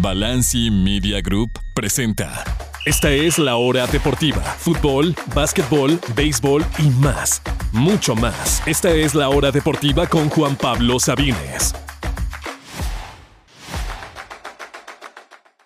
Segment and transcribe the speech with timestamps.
[0.00, 2.44] Balanci Media Group presenta.
[2.86, 4.40] Esta es la hora deportiva.
[4.40, 7.42] Fútbol, básquetbol, béisbol y más.
[7.72, 8.62] Mucho más.
[8.64, 11.74] Esta es la hora deportiva con Juan Pablo Sabines.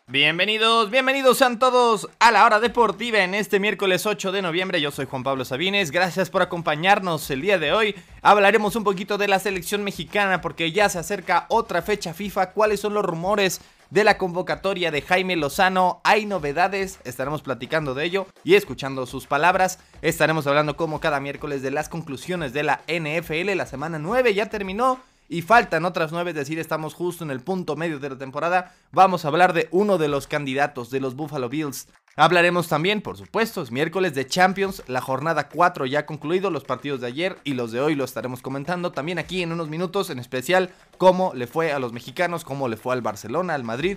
[0.07, 4.81] Bienvenidos, bienvenidos sean todos a la hora deportiva en este miércoles 8 de noviembre.
[4.81, 7.95] Yo soy Juan Pablo Sabines, gracias por acompañarnos el día de hoy.
[8.21, 12.53] Hablaremos un poquito de la selección mexicana porque ya se acerca otra fecha FIFA.
[12.53, 13.63] ¿Cuáles son los rumores
[13.93, 16.01] de la convocatoria de Jaime Lozano?
[16.03, 16.99] ¿Hay novedades?
[17.05, 19.79] Estaremos platicando de ello y escuchando sus palabras.
[20.01, 23.55] Estaremos hablando como cada miércoles de las conclusiones de la NFL.
[23.55, 24.99] La semana 9 ya terminó
[25.33, 28.75] y faltan otras nueve, es decir, estamos justo en el punto medio de la temporada.
[28.91, 31.89] Vamos a hablar de uno de los candidatos de los Buffalo Bills.
[32.17, 36.65] Hablaremos también, por supuesto, es miércoles de Champions, la jornada 4 ya ha concluido, los
[36.65, 40.11] partidos de ayer y los de hoy lo estaremos comentando también aquí en unos minutos,
[40.11, 40.69] en especial
[40.99, 43.97] cómo le fue a los mexicanos, cómo le fue al Barcelona, al Madrid,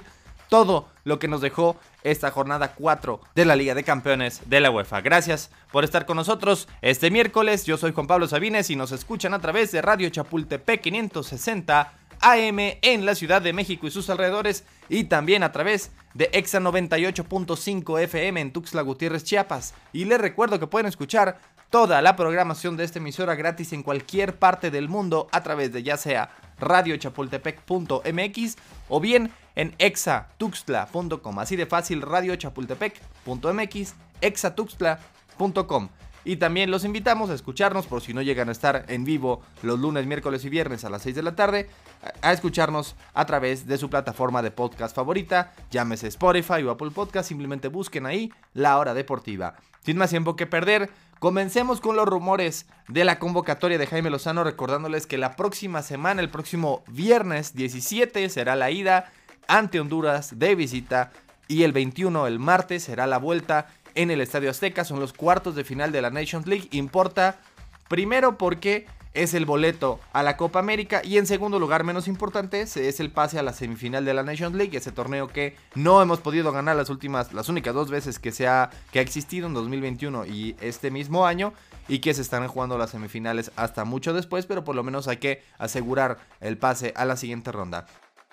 [0.50, 4.72] todo lo que nos dejó esta jornada 4 de la Liga de Campeones de la
[4.72, 5.02] UEFA.
[5.02, 7.66] Gracias por estar con nosotros este miércoles.
[7.66, 12.60] Yo soy Juan Pablo Sabines y nos escuchan a través de Radio Chapultepec 560 AM
[12.82, 18.00] en la Ciudad de México y sus alrededores y también a través de Exa 98.5
[18.02, 19.74] FM en Tuxtla Gutiérrez, Chiapas.
[19.92, 24.38] Y les recuerdo que pueden escuchar toda la programación de esta emisora gratis en cualquier
[24.38, 28.56] parte del mundo a través de ya sea radiochapultepec.mx
[28.90, 31.40] o bien en exatuxtla.com.
[31.40, 35.90] Así de fácil, radiochapultepec.mx, exatuxtla.com.
[36.28, 39.80] Y también los invitamos a escucharnos, por si no llegan a estar en vivo los
[39.80, 41.70] lunes, miércoles y viernes a las 6 de la tarde,
[42.24, 47.30] a escucharnos a través de su plataforma de podcast favorita, llámese Spotify o Apple Podcast,
[47.30, 49.56] simplemente busquen ahí la hora deportiva.
[49.86, 50.90] Sin más tiempo que perder,
[51.26, 56.22] comencemos con los rumores de la convocatoria de Jaime Lozano, recordándoles que la próxima semana,
[56.22, 59.12] el próximo viernes 17, será la ida
[59.48, 61.12] ante Honduras de visita
[61.48, 64.86] y el 21, el martes, será la vuelta en el Estadio Azteca.
[64.86, 66.68] Son los cuartos de final de la Nations League.
[66.70, 67.40] Importa
[67.88, 72.62] primero porque es el boleto a la Copa América y en segundo lugar, menos importante,
[72.62, 76.20] es el pase a la semifinal de la Nations League, ese torneo que no hemos
[76.20, 80.26] podido ganar las últimas, las únicas dos veces que, ha, que ha existido en 2021
[80.26, 81.54] y este mismo año
[81.88, 85.18] y que se están jugando las semifinales hasta mucho después, pero por lo menos hay
[85.18, 87.86] que asegurar el pase a la siguiente ronda.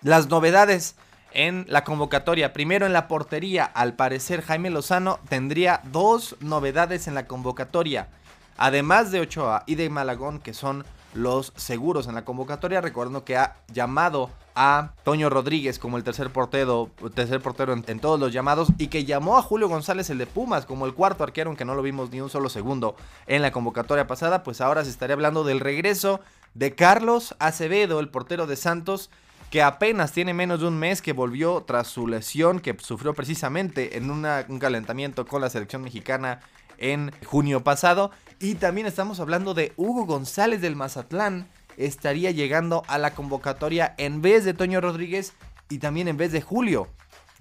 [0.03, 0.97] Las novedades
[1.35, 2.53] en la convocatoria.
[2.53, 8.09] Primero en la portería, al parecer Jaime Lozano tendría dos novedades en la convocatoria.
[8.57, 13.37] Además de Ochoa y de Malagón, que son los seguros en la convocatoria, recordando que
[13.37, 18.69] ha llamado a Toño Rodríguez como el tercer portero, tercer portero en, todos los llamados
[18.79, 21.75] y que llamó a Julio González el de Pumas como el cuarto arquero, aunque no
[21.75, 22.97] lo vimos ni un solo segundo
[23.27, 26.21] en la convocatoria pasada, pues ahora se estaría hablando del regreso
[26.55, 29.11] de Carlos Acevedo, el portero de Santos,
[29.51, 33.99] que apenas tiene menos de un mes que volvió tras su lesión que sufrió precisamente
[33.99, 36.41] en un calentamiento con la selección mexicana
[36.83, 38.11] en junio pasado.
[38.39, 41.49] Y también estamos hablando de Hugo González del Mazatlán.
[41.79, 45.33] Estaría llegando a la convocatoria en vez de Toño Rodríguez
[45.71, 46.89] y también en vez de Julio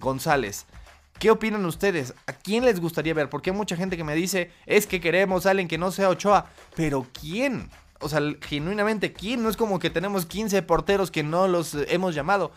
[0.00, 0.64] González.
[1.18, 2.14] ¿Qué opinan ustedes?
[2.26, 3.28] ¿A quién les gustaría ver?
[3.28, 6.08] Porque hay mucha gente que me dice, es que queremos a alguien que no sea
[6.08, 6.46] Ochoa.
[6.74, 7.68] Pero ¿quién?
[8.02, 9.42] o sea, genuinamente, ¿quién?
[9.42, 12.52] No es como que tenemos 15 porteros que no los hemos llamado.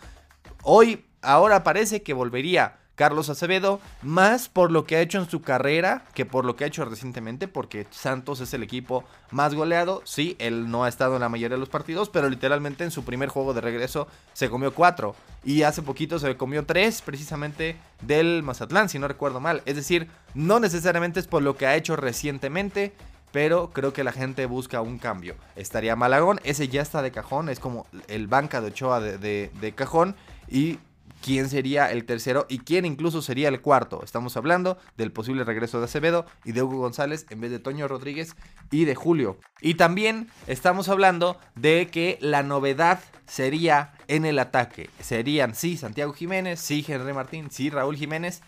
[0.62, 5.42] Hoy, ahora parece que volvería Carlos Acevedo, más por lo que ha hecho en su
[5.42, 10.02] carrera que por lo que ha hecho recientemente, porque Santos es el equipo más goleado.
[10.04, 13.04] Sí, él no ha estado en la mayoría de los partidos, pero literalmente en su
[13.04, 15.14] primer juego de regreso se comió cuatro.
[15.44, 19.62] Y hace poquito se comió tres, precisamente del Mazatlán, si no recuerdo mal.
[19.66, 22.92] Es decir, no necesariamente es por lo que ha hecho recientemente,
[23.32, 25.36] pero creo que la gente busca un cambio.
[25.56, 30.16] Estaría Malagón, ese ya está de cajón, es como el banca de Ochoa de, cajón.
[30.48, 30.78] Y
[31.22, 34.02] quién sería el tercero y quién incluso sería el cuarto.
[34.04, 37.88] Estamos hablando del posible regreso de Acevedo y de Hugo González en vez de Toño
[37.88, 38.34] Rodríguez
[38.70, 39.38] y de Julio.
[39.60, 44.90] Y también estamos hablando de que la novedad sería en el ataque.
[45.00, 48.42] Serían sí Santiago Jiménez, sí Henry Martín, sí Raúl Jiménez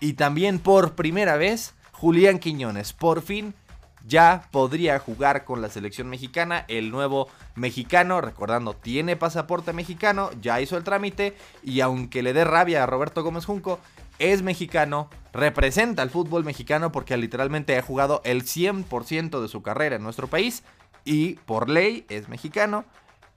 [0.00, 2.92] y también por primera vez Julián Quiñones.
[2.92, 3.54] Por fin
[4.06, 6.64] ya podría jugar con la selección mexicana.
[6.68, 12.44] El nuevo mexicano, recordando, tiene pasaporte mexicano, ya hizo el trámite y aunque le dé
[12.44, 13.80] rabia a Roberto Gómez Junco,
[14.18, 19.96] es mexicano, representa al fútbol mexicano porque literalmente ha jugado el 100% de su carrera
[19.96, 20.62] en nuestro país
[21.04, 22.84] y por ley es mexicano.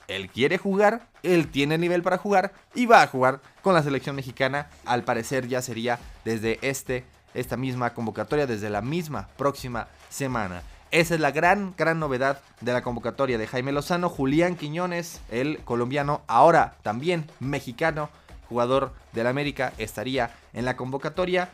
[0.07, 4.15] Él quiere jugar, él tiene nivel para jugar y va a jugar con la selección
[4.15, 4.69] mexicana.
[4.85, 7.03] Al parecer ya sería desde este
[7.33, 10.61] esta misma convocatoria desde la misma próxima semana.
[10.91, 15.59] Esa es la gran, gran novedad de la convocatoria de Jaime Lozano, Julián Quiñones, el
[15.59, 18.09] colombiano, ahora también mexicano,
[18.47, 21.49] jugador del América, estaría en la convocatoria.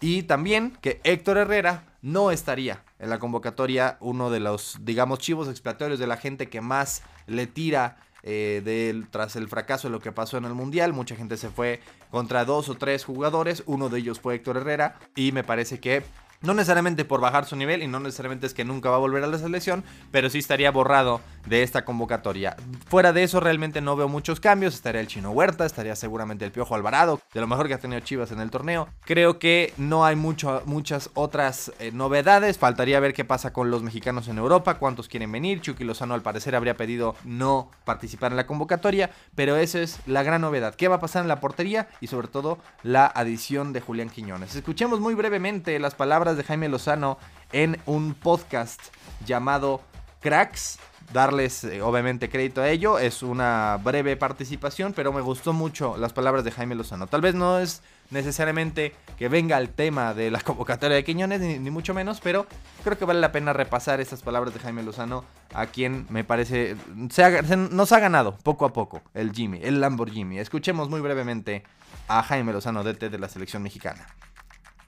[0.00, 5.48] Y también que Héctor Herrera no estaría en la convocatoria, uno de los, digamos, chivos
[5.48, 10.12] expiatorios de la gente que más le tira eh, tras el fracaso de lo que
[10.12, 10.92] pasó en el Mundial.
[10.92, 11.80] Mucha gente se fue
[12.10, 16.02] contra dos o tres jugadores, uno de ellos fue Héctor Herrera y me parece que
[16.40, 19.24] no necesariamente por bajar su nivel y no necesariamente es que nunca va a volver
[19.24, 22.56] a la selección, pero sí estaría borrado de esta convocatoria.
[22.88, 26.52] Fuera de eso realmente no veo muchos cambios, estaría el Chino Huerta, estaría seguramente el
[26.52, 28.88] Piojo Alvarado, de lo mejor que ha tenido Chivas en el torneo.
[29.04, 33.82] Creo que no hay mucho, muchas otras eh, novedades, faltaría ver qué pasa con los
[33.82, 35.60] mexicanos en Europa, cuántos quieren venir.
[35.60, 40.22] Chucky Lozano al parecer habría pedido no participar en la convocatoria, pero esa es la
[40.22, 40.74] gran novedad.
[40.74, 41.88] ¿Qué va a pasar en la portería?
[42.00, 44.54] Y sobre todo la adición de Julián Quiñones.
[44.54, 47.18] Escuchemos muy brevemente las palabras de Jaime Lozano
[47.52, 48.80] en un podcast
[49.26, 49.80] llamado
[50.20, 50.78] Cracks.
[51.12, 52.98] Darles eh, obviamente crédito a ello.
[52.98, 57.06] Es una breve participación, pero me gustó mucho las palabras de Jaime Lozano.
[57.06, 61.70] Tal vez no es necesariamente que venga el tema de la convocatoria de Quiñones, ni,
[61.70, 62.46] mucho menos, pero
[62.84, 66.76] creo que vale la pena repasar estas palabras de Jaime Lozano, a quien me parece
[66.88, 70.38] nos ha ganado poco a poco el Jimmy, el Lamborghini.
[70.38, 71.64] Escuchemos muy brevemente
[72.06, 74.06] a Jaime Lozano, DT de la selección mexicana.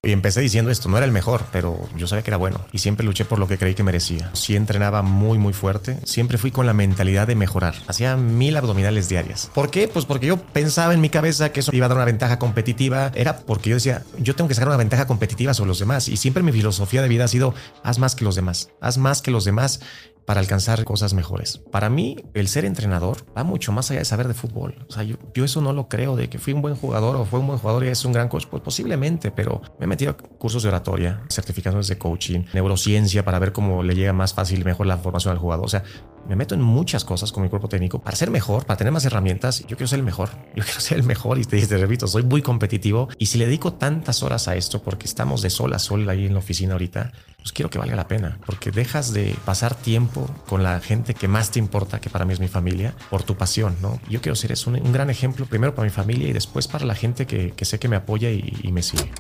[0.02, 2.78] Y empecé diciendo esto, no era el mejor, pero yo sabía que era bueno y
[2.78, 4.30] siempre luché por lo que creí que merecía.
[4.32, 7.74] Sí entrenaba muy muy fuerte, siempre fui con la mentalidad de mejorar.
[7.86, 9.50] Hacía mil abdominales diarias.
[9.52, 9.88] ¿Por qué?
[9.88, 13.12] Pues porque yo pensaba en mi cabeza que eso iba a dar una ventaja competitiva.
[13.14, 16.08] Era porque yo decía, yo tengo que sacar una ventaja competitiva sobre los demás.
[16.08, 17.52] Y siempre mi filosofía de vida ha sido,
[17.82, 19.80] haz más que los demás, haz más que los demás
[20.26, 21.58] para alcanzar cosas mejores.
[21.70, 24.86] Para mí, el ser entrenador va mucho más allá de saber de fútbol.
[24.88, 27.40] O sea, yo, eso no lo creo de que fui un buen jugador o fue
[27.40, 28.46] un buen jugador y es un gran coach.
[28.46, 33.38] Pues posiblemente, pero me he metido a cursos de oratoria, certificaciones de coaching, neurociencia para
[33.38, 35.64] ver cómo le llega más fácil y mejor la formación al jugador.
[35.64, 35.82] O sea,
[36.28, 39.04] me meto en muchas cosas con mi cuerpo técnico para ser mejor, para tener más
[39.04, 39.60] herramientas.
[39.60, 40.30] Yo quiero ser el mejor.
[40.56, 43.08] Yo quiero ser el mejor y te, repito, soy muy competitivo.
[43.18, 46.26] Y si le dedico tantas horas a esto, porque estamos de sol a sol ahí
[46.26, 50.28] en la oficina ahorita, pues quiero que valga la pena, porque dejas de pasar tiempo
[50.46, 53.36] con la gente que más te importa, que para mí es mi familia, por tu
[53.36, 53.98] pasión, ¿no?
[54.08, 56.94] Yo quiero ser eso, un, gran ejemplo, primero para mi familia y después para la
[56.94, 59.10] gente que, sé que me apoya y, y me sigue.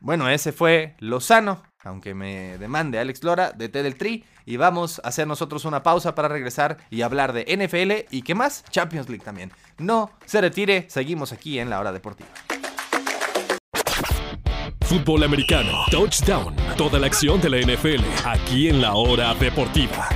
[0.00, 4.24] Bueno, ese fue Lozano, aunque me demande Alex Lora de T.
[4.46, 8.34] Y vamos a hacer nosotros una pausa para regresar y hablar de NFL y qué
[8.34, 9.52] más, Champions League también.
[9.78, 12.28] No se retire, seguimos aquí en la hora deportiva.
[14.88, 20.08] Fútbol americano, touchdown, toda la acción de la NFL, aquí en la hora deportiva.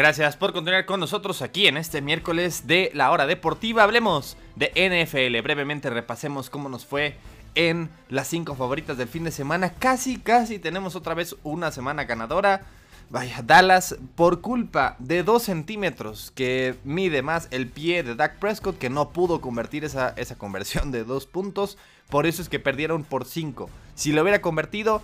[0.00, 3.82] Gracias por continuar con nosotros aquí en este miércoles de la hora deportiva.
[3.82, 5.42] Hablemos de NFL.
[5.42, 7.16] Brevemente repasemos cómo nos fue
[7.54, 9.74] en las cinco favoritas del fin de semana.
[9.74, 12.62] Casi, casi tenemos otra vez una semana ganadora.
[13.10, 18.78] Vaya, Dallas, por culpa de 2 centímetros que mide más el pie de Dak Prescott,
[18.78, 21.76] que no pudo convertir esa, esa conversión de 2 puntos,
[22.08, 23.68] por eso es que perdieron por 5.
[23.96, 25.02] Si lo hubiera convertido,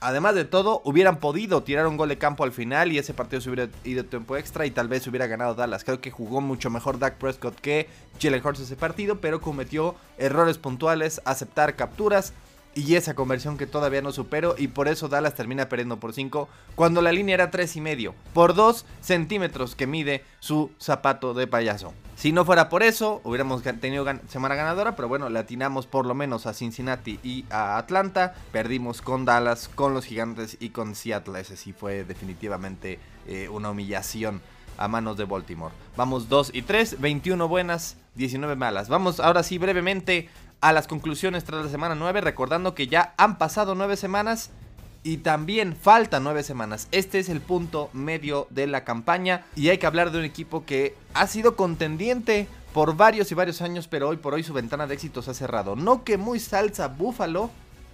[0.00, 3.40] además de todo, hubieran podido tirar un gol de campo al final y ese partido
[3.40, 5.84] se hubiera ido tiempo extra y tal vez hubiera ganado Dallas.
[5.84, 7.88] Creo que jugó mucho mejor Dak Prescott que
[8.20, 12.32] Jalen Hurts ese partido, pero cometió errores puntuales, aceptar capturas
[12.74, 16.48] y esa conversión que todavía no supero y por eso Dallas termina perdiendo por 5
[16.74, 21.46] cuando la línea era 3 y medio por 2 centímetros que mide su zapato de
[21.46, 21.92] payaso.
[22.18, 26.16] Si no fuera por eso, hubiéramos tenido semana ganadora, pero bueno, le atinamos por lo
[26.16, 28.34] menos a Cincinnati y a Atlanta.
[28.50, 31.40] Perdimos con Dallas, con los Gigantes y con Seattle.
[31.40, 32.98] Ese sí fue definitivamente
[33.28, 34.42] eh, una humillación
[34.78, 35.72] a manos de Baltimore.
[35.96, 38.88] Vamos 2 y 3, 21 buenas, 19 malas.
[38.88, 40.28] Vamos ahora sí brevemente
[40.60, 44.50] a las conclusiones tras la semana 9, recordando que ya han pasado 9 semanas
[45.02, 46.88] y también faltan 9 semanas.
[46.92, 50.64] Este es el punto medio de la campaña y hay que hablar de un equipo
[50.64, 54.86] que ha sido contendiente por varios y varios años, pero hoy por hoy su ventana
[54.86, 55.76] de éxito se ha cerrado.
[55.76, 57.50] No que muy salsa búfalo.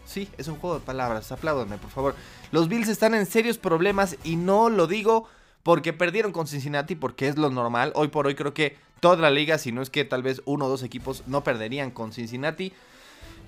[0.06, 2.14] Sí, es un juego de palabras, apláudanme por favor.
[2.52, 5.26] Los Bills están en serios problemas y no lo digo
[5.62, 7.92] porque perdieron con Cincinnati, porque es lo normal.
[7.94, 10.66] Hoy por hoy creo que toda la liga, si no es que tal vez uno
[10.66, 12.73] o dos equipos no perderían con Cincinnati.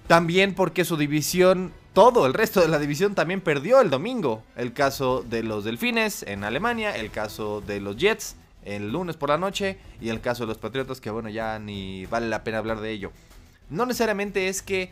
[0.07, 4.43] También porque su división, todo el resto de la división también perdió el domingo.
[4.57, 8.37] El caso de los Delfines en Alemania, el caso de los Jets
[8.67, 12.05] el lunes por la noche y el caso de los Patriotas que bueno ya ni
[12.07, 13.13] vale la pena hablar de ello.
[13.71, 14.91] No necesariamente es que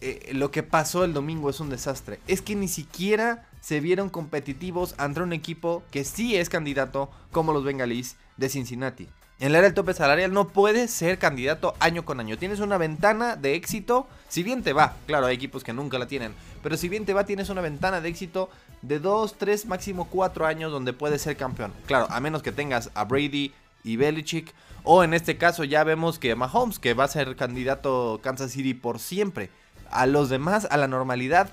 [0.00, 4.08] eh, lo que pasó el domingo es un desastre, es que ni siquiera se vieron
[4.08, 9.08] competitivos ante un equipo que sí es candidato como los Bengalis de Cincinnati.
[9.40, 12.36] En la era del tope salarial no puedes ser candidato año con año.
[12.36, 16.06] Tienes una ventana de éxito, si bien te va, claro, hay equipos que nunca la
[16.06, 18.50] tienen, pero si bien te va, tienes una ventana de éxito
[18.82, 21.72] de 2, 3, máximo 4 años donde puedes ser campeón.
[21.86, 24.52] Claro, a menos que tengas a Brady y Belichick.
[24.84, 28.74] O en este caso ya vemos que Mahomes, que va a ser candidato Kansas City
[28.74, 29.48] por siempre.
[29.90, 31.48] A los demás, a la normalidad,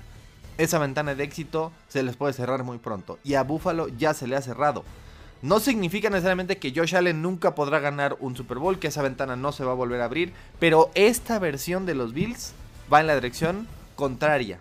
[0.58, 3.18] esa ventana de éxito se les puede cerrar muy pronto.
[3.24, 4.84] Y a Buffalo ya se le ha cerrado.
[5.40, 9.36] No significa necesariamente que Josh Allen nunca podrá ganar un Super Bowl, que esa ventana
[9.36, 12.54] no se va a volver a abrir, pero esta versión de los Bills
[12.92, 14.58] va en la dirección contraria.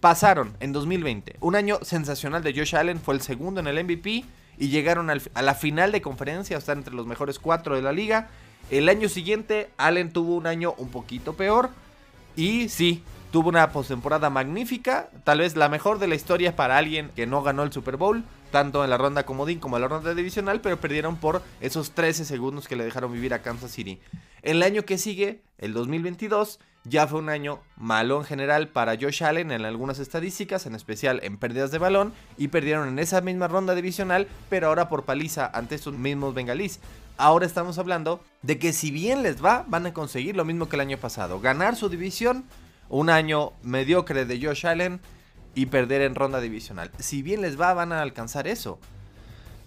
[0.00, 4.24] Pasaron en 2020, un año sensacional de Josh Allen, fue el segundo en el MVP
[4.58, 8.28] y llegaron a la final de conferencia, estar entre los mejores cuatro de la liga.
[8.70, 11.70] El año siguiente, Allen tuvo un año un poquito peor
[12.36, 13.02] y sí,
[13.32, 17.42] tuvo una postemporada magnífica, tal vez la mejor de la historia para alguien que no
[17.42, 20.80] ganó el Super Bowl tanto en la ronda comodín como en la ronda divisional, pero
[20.80, 23.98] perdieron por esos 13 segundos que le dejaron vivir a Kansas City.
[24.42, 29.22] El año que sigue, el 2022, ya fue un año malo en general para Josh
[29.22, 33.48] Allen en algunas estadísticas, en especial en pérdidas de balón, y perdieron en esa misma
[33.48, 36.80] ronda divisional, pero ahora por paliza ante estos mismos bengalíes.
[37.18, 40.76] Ahora estamos hablando de que si bien les va, van a conseguir lo mismo que
[40.76, 42.44] el año pasado, ganar su división,
[42.88, 45.00] un año mediocre de Josh Allen,
[45.54, 46.90] y perder en ronda divisional.
[46.98, 48.78] Si bien les va, van a alcanzar eso.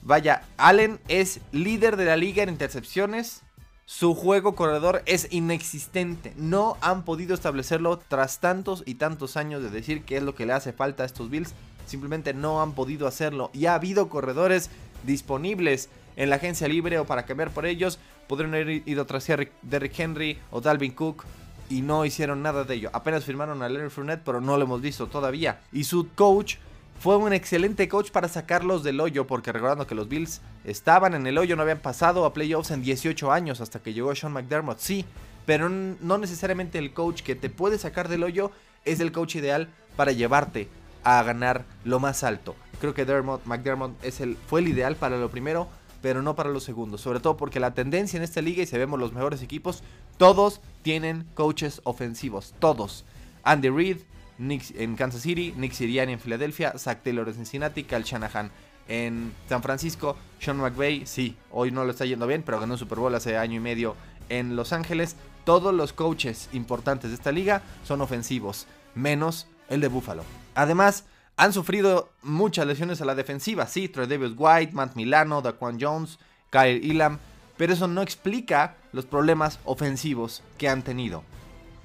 [0.02, 3.42] Vaya, Allen es líder de la liga en intercepciones.
[3.86, 6.34] Su juego corredor es inexistente.
[6.38, 10.46] No han podido establecerlo tras tantos y tantos años de decir qué es lo que
[10.46, 11.54] le hace falta a estos Bills.
[11.86, 13.52] Simplemente no han podido hacerlo.
[13.54, 14.70] Y ha habido corredores
[15.04, 18.00] disponibles en la agencia libre o para cambiar por ellos.
[18.28, 19.28] Podrían haber ido tras
[19.62, 21.26] Derrick Henry o Dalvin Cook
[21.70, 22.90] y no hicieron nada de ello.
[22.94, 25.62] Apenas firmaron a Leonard Fournette, pero no lo hemos visto todavía.
[25.72, 26.58] Y su coach
[27.00, 31.28] fue un excelente coach para sacarlos del hoyo, porque recordando que los Bills estaban en
[31.28, 34.80] el hoyo, no habían pasado a playoffs en 18 años hasta que llegó Sean McDermott,
[34.80, 35.06] sí,
[35.46, 38.52] pero no necesariamente el coach que te puede sacar del hoyo
[38.86, 40.70] es el coach ideal para llevarte
[41.04, 42.56] a ganar lo más alto.
[42.80, 45.68] Creo que Dermot, McDermott es el, fue el ideal para lo primero,
[46.02, 47.02] pero no para los segundos.
[47.02, 49.84] Sobre todo porque la tendencia en esta liga, y se vemos los mejores equipos,
[50.18, 52.54] todos tienen coaches ofensivos.
[52.60, 53.06] Todos.
[53.44, 53.98] Andy Reid
[54.38, 58.52] en Kansas City, Nick Sirianni en Filadelfia, Zach Taylor en Cincinnati, Cal Shanahan
[58.88, 62.80] en San Francisco, Sean McVay, sí, hoy no lo está yendo bien, pero ganó un
[62.80, 63.96] Super Bowl hace año y medio
[64.30, 65.16] en Los Ángeles.
[65.44, 70.24] Todos los coaches importantes de esta liga son ofensivos, menos el de Buffalo.
[70.56, 71.06] Además,
[71.38, 76.20] han sufrido muchas lesiones a la defensiva, sí, Davis White, Matt Milano, Daquan Jones,
[76.50, 77.20] Kyle Elam,
[77.58, 81.24] pero eso no explica los problemas ofensivos que han tenido.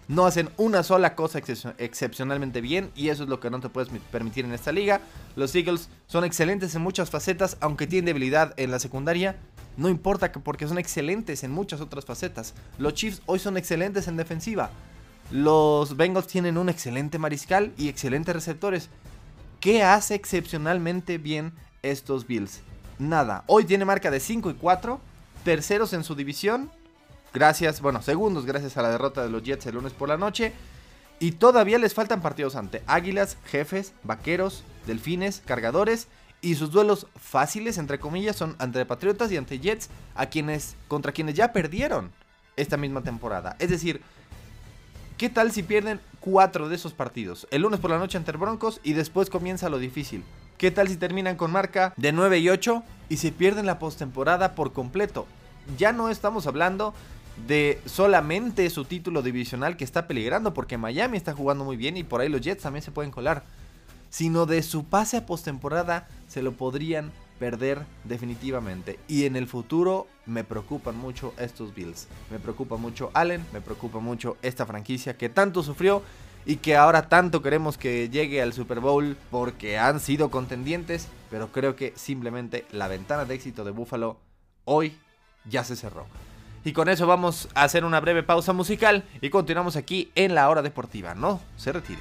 [0.09, 1.39] No hacen una sola cosa
[1.79, 5.01] excepcionalmente bien y eso es lo que no te puedes permitir en esta liga.
[5.37, 9.37] Los Eagles son excelentes en muchas facetas, aunque tienen debilidad en la secundaria.
[9.77, 12.55] No importa que porque son excelentes en muchas otras facetas.
[12.77, 14.71] Los Chiefs hoy son excelentes en defensiva.
[15.31, 18.89] Los Bengals tienen un excelente mariscal y excelentes receptores.
[19.61, 22.63] ¿Qué hace excepcionalmente bien estos Bills?
[22.99, 23.45] Nada.
[23.47, 25.01] Hoy tiene marca de 5 y 4.
[25.45, 26.71] Terceros en su división.
[27.33, 30.53] Gracias, bueno, segundos gracias a la derrota de los Jets el lunes por la noche.
[31.19, 36.09] Y todavía les faltan partidos ante Águilas, Jefes, Vaqueros, Delfines, Cargadores.
[36.43, 41.13] Y sus duelos fáciles, entre comillas, son ante Patriotas y ante Jets, a quienes, contra
[41.13, 42.11] quienes ya perdieron
[42.57, 43.57] esta misma temporada.
[43.59, 44.01] Es decir,
[45.21, 47.47] ¿Qué tal si pierden cuatro de esos partidos?
[47.51, 50.25] El lunes por la noche ante Broncos y después comienza lo difícil.
[50.61, 54.55] ¿Qué tal si terminan con marca de 9 y 8 y se pierden la postemporada
[54.55, 55.27] por completo?
[55.79, 56.93] Ya no estamos hablando
[57.49, 62.05] de solamente su título divisional que está peligrando porque Miami está jugando muy bien y
[62.05, 63.43] por ahí los Jets también se pueden colar,
[64.11, 68.99] sino de su pase a postemporada se lo podrían perder definitivamente.
[69.09, 72.07] Y en el futuro me preocupan mucho estos Bills.
[72.31, 76.03] Me preocupa mucho Allen, me preocupa mucho esta franquicia que tanto sufrió
[76.47, 81.53] y que ahora tanto queremos que llegue al Super Bowl porque han sido contendientes, pero
[81.53, 84.19] creo que simplemente la ventana de éxito de Buffalo
[84.65, 84.97] hoy
[85.45, 86.07] ya se cerró.
[86.65, 90.49] Y con eso vamos a hacer una breve pausa musical y continuamos aquí en la
[90.49, 91.15] hora deportiva.
[91.15, 92.01] No se retire.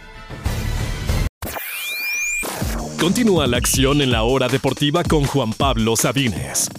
[3.00, 6.70] Continúa la acción en la hora deportiva con Juan Pablo Sabines.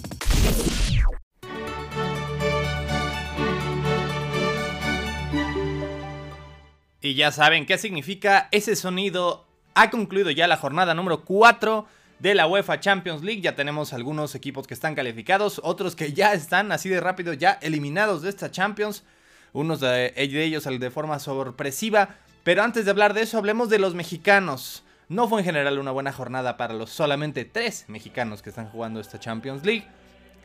[7.11, 9.45] Y ya saben qué significa ese sonido.
[9.73, 11.85] Ha concluido ya la jornada número 4
[12.19, 13.41] de la UEFA Champions League.
[13.41, 17.59] Ya tenemos algunos equipos que están calificados, otros que ya están así de rápido ya
[17.61, 19.03] eliminados de esta Champions.
[19.51, 22.15] Unos de ellos de forma sorpresiva.
[22.45, 24.85] Pero antes de hablar de eso, hablemos de los mexicanos.
[25.09, 29.01] No fue en general una buena jornada para los solamente tres mexicanos que están jugando
[29.01, 29.85] esta Champions League.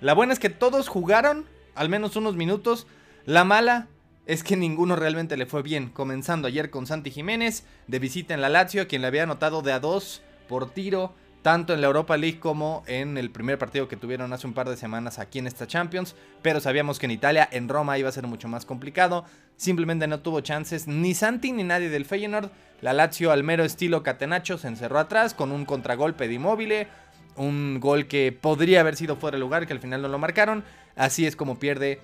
[0.01, 1.47] La buena es que todos jugaron
[1.77, 2.89] al menos unos minutos.
[3.25, 3.87] La mala
[4.27, 5.89] es que ninguno realmente le fue bien.
[5.89, 9.73] Comenzando ayer con Santi Jiménez de visita en la Lazio, quien le había anotado de
[9.73, 11.15] a dos por tiro
[11.47, 14.69] tanto en la Europa League como en el primer partido que tuvieron hace un par
[14.69, 18.13] de semanas aquí en esta Champions, pero sabíamos que en Italia, en Roma iba a
[18.13, 19.25] ser mucho más complicado,
[19.57, 24.03] simplemente no tuvo chances ni Santi ni nadie del Feyenoord, la Lazio al mero estilo
[24.03, 26.89] Catenacho se encerró atrás con un contragolpe de Immobile,
[27.37, 30.65] un gol que podría haber sido fuera de lugar que al final no lo marcaron,
[30.97, 32.01] así es como pierde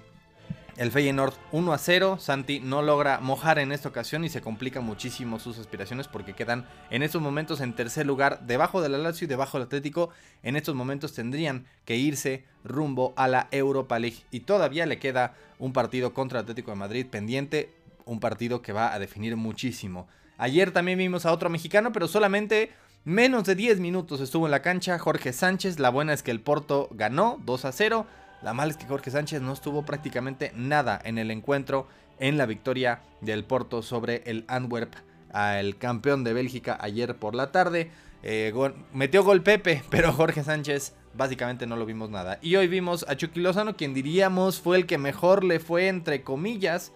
[0.77, 2.19] el Feyenoord 1 a 0.
[2.19, 6.67] Santi no logra mojar en esta ocasión y se complica muchísimo sus aspiraciones porque quedan
[6.91, 10.11] en estos momentos en tercer lugar, debajo del Lazio y debajo del Atlético.
[10.43, 15.35] En estos momentos tendrían que irse rumbo a la Europa League y todavía le queda
[15.59, 17.75] un partido contra el Atlético de Madrid pendiente,
[18.05, 20.09] un partido que va a definir muchísimo.
[20.39, 22.73] Ayer también vimos a otro mexicano, pero solamente
[23.05, 25.79] menos de 10 minutos estuvo en la cancha Jorge Sánchez.
[25.79, 28.07] La buena es que el Porto ganó 2 a 0.
[28.43, 31.87] La mala es que Jorge Sánchez no estuvo prácticamente nada en el encuentro
[32.19, 34.95] en la victoria del Porto sobre el Antwerp,
[35.35, 37.91] el campeón de Bélgica ayer por la tarde.
[38.25, 38.53] Eh,
[38.93, 42.39] metió gol Pepe, pero Jorge Sánchez básicamente no lo vimos nada.
[42.43, 46.23] Y hoy vimos a Chucky Lozano, quien diríamos fue el que mejor le fue entre
[46.23, 46.93] comillas,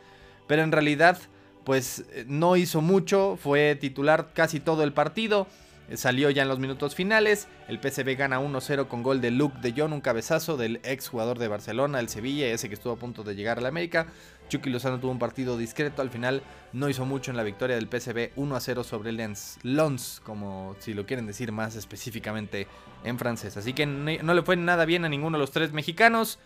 [0.47, 1.19] pero en realidad
[1.65, 5.47] pues eh, no hizo mucho, fue titular casi todo el partido.
[5.95, 7.47] Salió ya en los minutos finales.
[7.69, 11.39] El PSV gana 1-0 con gol de Luke de Jong, un cabezazo del ex jugador
[11.39, 14.09] de Barcelona, el Sevilla, ese que estuvo a punto de llegar a la América.
[14.49, 17.89] Chucky Lozano tuvo un partido discreto, al final no hizo mucho en la victoria del
[17.89, 19.59] PSV 1-0 sobre Lens.
[19.63, 22.67] Lons, como si lo quieren decir más específicamente
[23.05, 23.57] en francés.
[23.57, 26.39] Así que no le fue nada bien a ninguno de los tres mexicanos.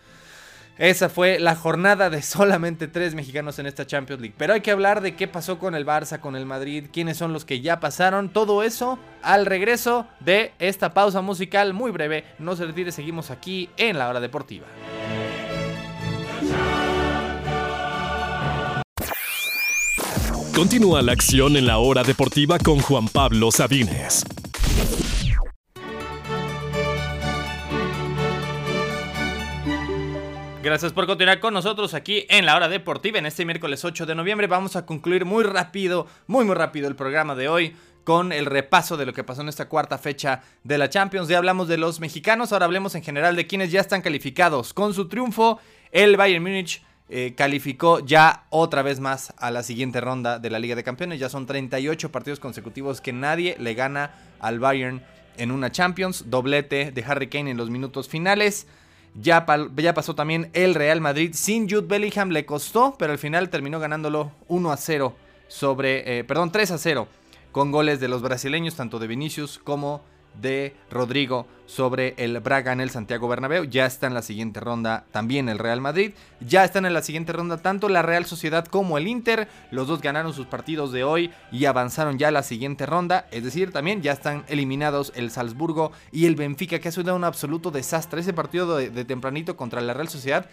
[0.81, 4.35] Esa fue la jornada de solamente tres mexicanos en esta Champions League.
[4.39, 7.35] Pero hay que hablar de qué pasó con el Barça, con el Madrid, quiénes son
[7.35, 8.31] los que ya pasaron.
[8.31, 12.25] Todo eso al regreso de esta pausa musical muy breve.
[12.39, 14.65] No se retire, seguimos aquí en la hora deportiva.
[20.55, 24.25] Continúa la acción en la hora deportiva con Juan Pablo Sabines.
[30.62, 33.19] Gracias por continuar con nosotros aquí en la hora deportiva.
[33.19, 36.96] En este miércoles 8 de noviembre vamos a concluir muy rápido, muy muy rápido el
[36.96, 40.77] programa de hoy con el repaso de lo que pasó en esta cuarta fecha de
[40.77, 41.29] la Champions.
[41.29, 44.75] Ya hablamos de los mexicanos, ahora hablemos en general de quienes ya están calificados.
[44.75, 45.59] Con su triunfo,
[45.92, 50.59] el Bayern Múnich eh, calificó ya otra vez más a la siguiente ronda de la
[50.59, 51.18] Liga de Campeones.
[51.18, 55.03] Ya son 38 partidos consecutivos que nadie le gana al Bayern
[55.38, 56.25] en una Champions.
[56.29, 58.66] Doblete de Harry Kane en los minutos finales.
[59.14, 59.44] Ya,
[59.77, 63.81] ya, pasó también el Real Madrid sin Jude Bellingham, le costó, pero al final terminó
[63.81, 65.14] ganándolo 1 a 0
[65.49, 67.09] sobre, eh, perdón, 3 a 0
[67.51, 70.03] con goles de los brasileños, tanto de Vinicius como
[70.35, 73.64] de Rodrigo sobre el Braga en el Santiago Bernabéu.
[73.64, 76.12] Ya está en la siguiente ronda también el Real Madrid.
[76.40, 79.49] Ya están en la siguiente ronda tanto la Real Sociedad como el Inter.
[79.71, 83.27] Los dos ganaron sus partidos de hoy y avanzaron ya a la siguiente ronda.
[83.31, 87.25] Es decir, también ya están eliminados el Salzburgo y el Benfica, que ha sido un
[87.25, 88.21] absoluto desastre.
[88.21, 90.47] Ese partido de, de tempranito contra la Real Sociedad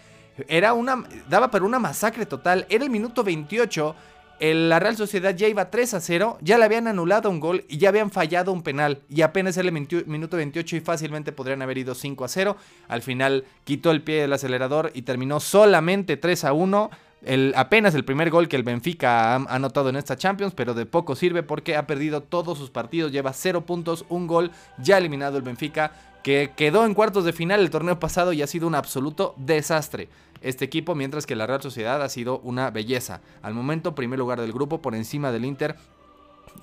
[0.46, 2.66] era una, daba para una masacre total.
[2.68, 3.96] Era el minuto 28
[4.40, 7.78] la Real Sociedad ya iba 3 a 0, ya le habían anulado un gol y
[7.78, 9.00] ya habían fallado un penal.
[9.08, 12.56] Y apenas el minuto 28 y fácilmente podrían haber ido 5 a 0.
[12.88, 16.90] Al final quitó el pie del acelerador y terminó solamente 3 a 1.
[17.24, 20.86] El, apenas el primer gol que el Benfica ha anotado en esta Champions, pero de
[20.86, 25.36] poco sirve porque ha perdido todos sus partidos, lleva 0 puntos, un gol, ya eliminado
[25.36, 25.90] el Benfica,
[26.22, 30.08] que quedó en cuartos de final el torneo pasado y ha sido un absoluto desastre
[30.40, 33.20] este equipo, mientras que la Real Sociedad ha sido una belleza.
[33.42, 35.76] Al momento, primer lugar del grupo por encima del Inter,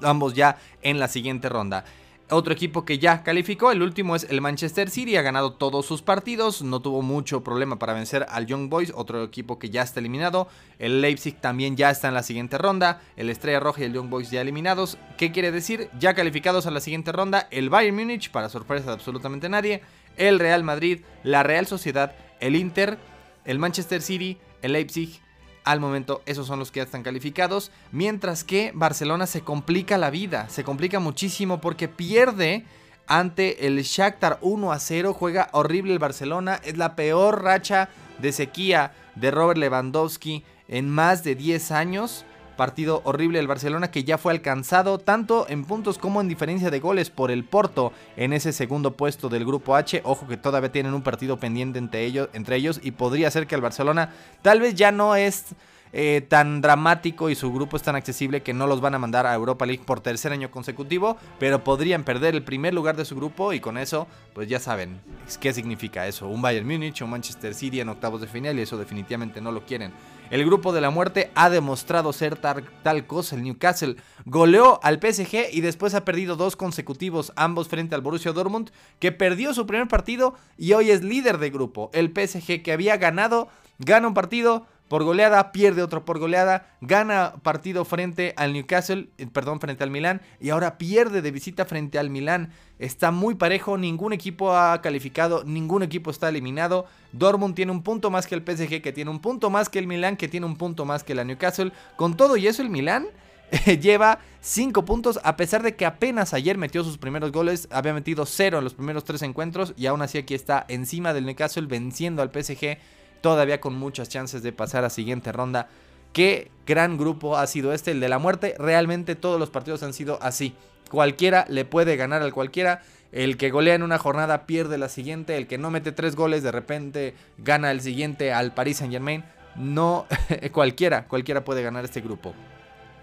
[0.01, 1.85] ambos ya en la siguiente ronda.
[2.31, 6.01] Otro equipo que ya calificó, el último es el Manchester City, ha ganado todos sus
[6.01, 9.99] partidos, no tuvo mucho problema para vencer al Young Boys, otro equipo que ya está
[9.99, 10.47] eliminado.
[10.79, 14.09] El Leipzig también ya está en la siguiente ronda, el Estrella Roja y el Young
[14.09, 14.97] Boys ya eliminados.
[15.19, 15.87] ¿Qué quiere decir?
[15.99, 19.83] Ya calificados a la siguiente ronda, el Bayern Múnich, para sorpresa de absolutamente nadie,
[20.17, 22.97] el Real Madrid, la Real Sociedad, el Inter
[23.45, 25.21] el Manchester City, el Leipzig,
[25.63, 30.11] al momento esos son los que ya están calificados, mientras que Barcelona se complica la
[30.11, 32.65] vida, se complica muchísimo porque pierde
[33.07, 38.31] ante el Shakhtar 1 a 0, juega horrible el Barcelona, es la peor racha de
[38.31, 42.25] sequía de Robert Lewandowski en más de 10 años.
[42.55, 46.79] Partido horrible del Barcelona que ya fue alcanzado tanto en puntos como en diferencia de
[46.79, 50.01] goles por el Porto en ese segundo puesto del grupo H.
[50.03, 53.55] Ojo que todavía tienen un partido pendiente entre ellos, entre ellos y podría ser que
[53.55, 55.55] el Barcelona tal vez ya no es
[55.97, 59.25] eh, tan dramático y su grupo es tan accesible que no los van a mandar
[59.25, 63.15] a Europa League por tercer año consecutivo, pero podrían perder el primer lugar de su
[63.15, 64.99] grupo y con eso, pues ya saben
[65.39, 66.27] qué significa eso.
[66.27, 69.65] Un Bayern Múnich un Manchester City en octavos de final y eso definitivamente no lo
[69.65, 69.93] quieren
[70.31, 73.35] El grupo de la muerte ha demostrado ser tal, cosa.
[73.35, 78.31] El Newcastle goleó al PSG y después ha perdido dos consecutivos, ambos frente al Borussia
[78.31, 81.91] Dortmund, que perdió su primer partido y hoy es líder de grupo.
[81.93, 87.35] El PSG que había ganado, gana un partido, por goleada, pierde otro por goleada, gana
[87.41, 91.97] partido frente al Newcastle, eh, perdón, frente al Milán y ahora pierde de visita frente
[91.97, 92.51] al Milán.
[92.77, 96.85] Está muy parejo, ningún equipo ha calificado, ningún equipo está eliminado.
[97.13, 99.87] Dortmund tiene un punto más que el PSG, que tiene un punto más que el
[99.87, 101.71] Milán, que tiene un punto más que la Newcastle.
[101.95, 103.07] Con todo y eso el Milán
[103.81, 108.25] lleva 5 puntos a pesar de que apenas ayer metió sus primeros goles, había metido
[108.25, 112.21] 0 en los primeros 3 encuentros y aún así aquí está encima del Newcastle venciendo
[112.21, 112.77] al PSG
[113.25, 115.67] todavía con muchas chances de pasar a siguiente ronda.
[116.13, 118.53] Qué gran grupo ha sido este, el de la muerte.
[118.59, 120.53] Realmente todos los partidos han sido así.
[120.91, 122.83] Cualquiera le puede ganar al cualquiera.
[123.11, 125.37] El que golea en una jornada pierde la siguiente.
[125.37, 129.23] El que no mete tres goles de repente gana el siguiente al Paris Saint Germain.
[129.55, 130.05] No,
[130.51, 132.35] cualquiera, cualquiera puede ganar este grupo.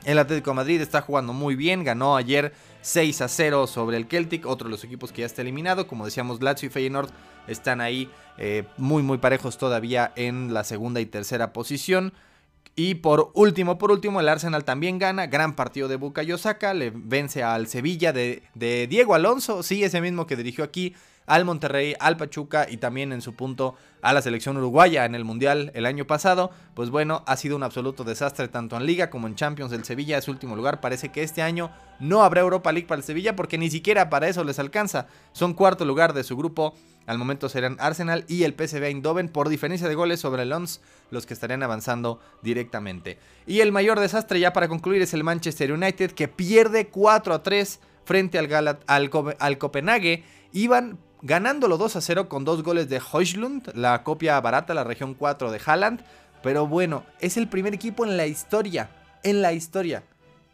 [0.05, 1.85] El Atlético de Madrid está jugando muy bien.
[1.85, 5.43] Ganó ayer 6 a 0 sobre el Celtic, otro de los equipos que ya está
[5.43, 5.87] eliminado.
[5.87, 7.11] Como decíamos, Lazio y Feyenoord
[7.47, 12.13] están ahí eh, muy muy parejos todavía en la segunda y tercera posición.
[12.75, 15.27] Y por último, por último, el Arsenal también gana.
[15.27, 16.75] Gran partido de Bukayo Saka.
[16.75, 19.63] Le vence al Sevilla de, de Diego Alonso.
[19.63, 20.95] Sí, ese mismo que dirigió aquí
[21.27, 25.25] al Monterrey, al Pachuca y también en su punto a la selección uruguaya en el
[25.25, 26.51] Mundial el año pasado.
[26.75, 29.71] Pues bueno, ha sido un absoluto desastre tanto en Liga como en Champions.
[29.71, 30.81] del Sevilla es último lugar.
[30.81, 34.29] Parece que este año no habrá Europa League para el Sevilla porque ni siquiera para
[34.29, 35.07] eso les alcanza.
[35.33, 36.75] Son cuarto lugar de su grupo.
[37.07, 40.81] Al momento serán Arsenal y el PSV Eindhoven por diferencia de goles sobre el Lons,
[41.11, 43.19] los que estarían avanzando directamente.
[43.47, 47.43] Y el mayor desastre ya para concluir es el Manchester United que pierde 4 a
[47.43, 50.25] 3 frente al, Galat al, al Copenhague.
[50.53, 55.15] Iban ganándolo 2 a 0 con dos goles de Hoyslund, la copia barata, la región
[55.15, 56.05] 4 de Haaland.
[56.43, 58.91] Pero bueno, es el primer equipo en la historia,
[59.23, 60.03] en la historia,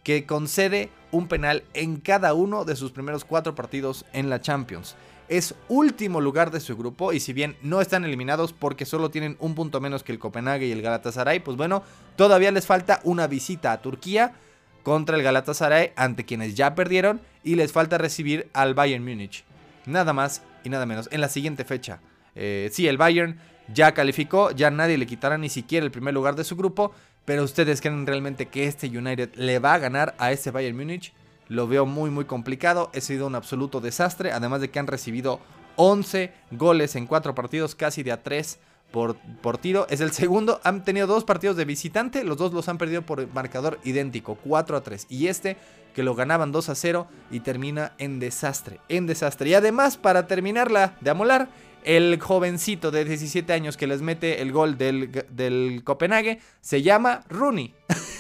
[0.05, 4.95] que concede un penal en cada uno de sus primeros cuatro partidos en la Champions.
[5.29, 9.37] Es último lugar de su grupo y si bien no están eliminados porque solo tienen
[9.41, 11.83] un punto menos que el Copenhague y el Galatasaray, pues bueno,
[12.17, 14.35] todavía les falta una visita a Turquía
[14.83, 19.45] contra el Galatasaray ante quienes ya perdieron y les falta recibir al Bayern Múnich.
[19.85, 21.09] Nada más y nada menos.
[21.13, 22.01] En la siguiente fecha.
[22.35, 23.39] Eh, sí, el Bayern
[23.73, 26.93] ya calificó, ya nadie le quitará ni siquiera el primer lugar de su grupo.
[27.25, 31.13] Pero ustedes creen realmente que este United le va a ganar a ese Bayern Múnich.
[31.49, 32.91] Lo veo muy muy complicado.
[32.95, 34.33] Ha sido un absoluto desastre.
[34.33, 35.41] Además de que han recibido
[35.77, 38.59] 11 goles en 4 partidos, casi de a 3
[38.91, 39.17] por,
[39.61, 39.87] tiro.
[39.91, 40.61] Es el segundo.
[40.65, 42.25] Han tenido dos partidos de visitante.
[42.25, 45.07] Los dos los han perdido por marcador idéntico, 4 a 3.
[45.09, 45.57] Y este
[45.95, 49.51] que lo ganaban 2 a 0 y termina en desastre, en desastre.
[49.51, 51.49] Y además, para terminarla de amolar,
[51.85, 57.25] el jovencito de 17 años que les mete el gol del, del Copenhague se llama
[57.29, 57.75] Rooney.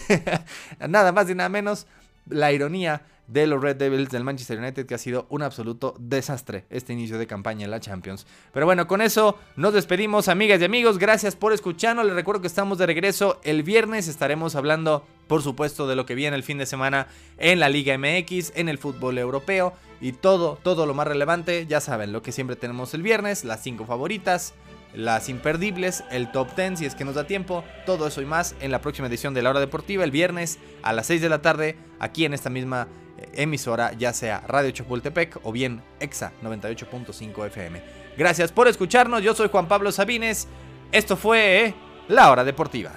[0.88, 1.86] nada más y nada menos
[2.28, 6.64] la ironía de los Red Devils del Manchester United, que ha sido un absoluto desastre
[6.70, 8.26] este inicio de campaña en la Champions.
[8.52, 10.98] Pero bueno, con eso nos despedimos, amigas y amigos.
[10.98, 12.06] Gracias por escucharnos.
[12.06, 14.08] Les recuerdo que estamos de regreso el viernes.
[14.08, 17.96] Estaremos hablando, por supuesto, de lo que viene el fin de semana en la Liga
[17.96, 21.66] MX, en el fútbol europeo y todo, todo lo más relevante.
[21.66, 24.54] Ya saben, lo que siempre tenemos el viernes, las cinco favoritas
[24.94, 28.54] las imperdibles, el top 10 si es que nos da tiempo, todo eso y más
[28.60, 31.42] en la próxima edición de La Hora Deportiva el viernes a las 6 de la
[31.42, 32.88] tarde aquí en esta misma
[33.34, 37.82] emisora, ya sea Radio Chapultepec o bien EXA 98.5 FM.
[38.16, 40.48] Gracias por escucharnos, yo soy Juan Pablo Sabines,
[40.92, 41.74] esto fue
[42.08, 42.92] La Hora Deportiva.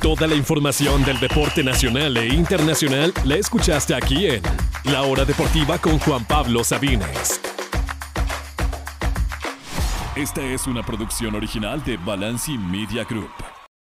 [0.00, 4.42] Toda la información del deporte nacional e internacional la escuchaste aquí en
[4.84, 7.40] La Hora Deportiva con Juan Pablo Sabines.
[10.14, 13.53] Esta es una producción original de Balanci Media Group.